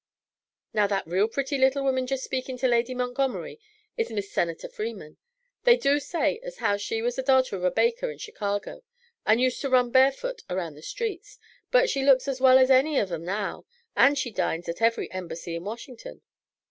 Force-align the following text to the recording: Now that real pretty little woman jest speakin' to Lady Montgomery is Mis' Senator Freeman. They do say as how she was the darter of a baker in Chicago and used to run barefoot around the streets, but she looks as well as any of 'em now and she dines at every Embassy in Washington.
Now 0.73 0.87
that 0.87 1.05
real 1.05 1.27
pretty 1.27 1.59
little 1.59 1.83
woman 1.83 2.07
jest 2.07 2.23
speakin' 2.23 2.57
to 2.57 2.67
Lady 2.67 2.95
Montgomery 2.95 3.59
is 3.97 4.09
Mis' 4.09 4.31
Senator 4.31 4.67
Freeman. 4.67 5.17
They 5.63 5.77
do 5.77 5.99
say 5.99 6.39
as 6.39 6.57
how 6.57 6.75
she 6.77 7.03
was 7.03 7.17
the 7.17 7.21
darter 7.21 7.55
of 7.55 7.63
a 7.63 7.69
baker 7.69 8.09
in 8.09 8.17
Chicago 8.17 8.81
and 9.27 9.39
used 9.39 9.61
to 9.61 9.69
run 9.69 9.91
barefoot 9.91 10.41
around 10.49 10.73
the 10.73 10.81
streets, 10.81 11.37
but 11.69 11.87
she 11.87 12.03
looks 12.03 12.27
as 12.27 12.41
well 12.41 12.57
as 12.57 12.71
any 12.71 12.97
of 12.97 13.11
'em 13.11 13.23
now 13.25 13.67
and 13.95 14.17
she 14.17 14.31
dines 14.31 14.67
at 14.67 14.81
every 14.81 15.11
Embassy 15.11 15.53
in 15.53 15.65
Washington. 15.65 16.23